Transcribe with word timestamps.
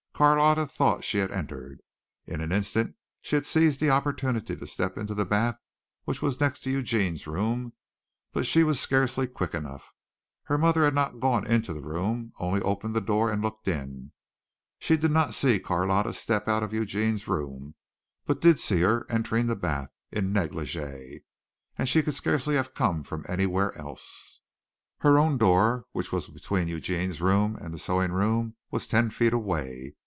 Carlotta 0.21 0.67
thought 0.67 1.03
she 1.03 1.17
had 1.17 1.31
entered. 1.31 1.81
In 2.27 2.41
an 2.41 2.51
instant 2.51 2.93
she 3.23 3.35
had 3.35 3.47
seized 3.47 3.79
the 3.79 3.89
opportunity 3.89 4.55
to 4.55 4.67
step 4.67 4.95
into 4.95 5.15
the 5.15 5.25
bath 5.25 5.57
which 6.05 6.21
was 6.21 6.39
next 6.39 6.59
to 6.59 6.69
Eugene's 6.69 7.25
room 7.25 7.73
but 8.31 8.45
she 8.45 8.61
was 8.63 8.79
scarcely 8.79 9.25
quick 9.25 9.55
enough. 9.55 9.95
Her 10.43 10.59
mother 10.59 10.83
had 10.83 10.93
not 10.93 11.19
gone 11.19 11.47
into 11.47 11.73
the 11.73 11.81
room 11.81 12.33
only 12.39 12.61
opened 12.61 12.93
the 12.93 13.01
door 13.01 13.31
and 13.31 13.41
looked 13.41 13.67
in. 13.67 14.11
She 14.77 14.95
did 14.95 15.09
not 15.09 15.33
see 15.33 15.59
Carlotta 15.59 16.13
step 16.13 16.47
out 16.47 16.61
of 16.61 16.71
Eugene's 16.71 17.27
room, 17.27 17.73
but 18.27 18.37
she 18.43 18.47
did 18.47 18.59
see 18.59 18.81
her 18.81 19.07
entering 19.09 19.47
the 19.47 19.55
bath, 19.55 19.89
in 20.11 20.31
negligee, 20.31 21.23
and 21.79 21.89
she 21.89 22.03
could 22.03 22.13
scarcely 22.13 22.53
have 22.53 22.75
come 22.75 23.01
from 23.01 23.25
anywhere 23.27 23.75
else. 23.75 24.41
Her 24.99 25.17
own 25.17 25.39
door 25.39 25.87
which 25.93 26.11
was 26.11 26.27
between 26.29 26.67
Eugene's 26.67 27.21
room 27.21 27.55
and 27.59 27.73
the 27.73 27.79
sewing 27.79 28.11
room 28.11 28.55
was 28.69 28.87
ten 28.87 29.09
feet 29.09 29.33
away. 29.33 29.95